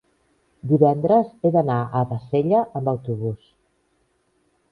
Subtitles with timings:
[0.69, 3.47] divendres he d'anar a Bassella amb autobús.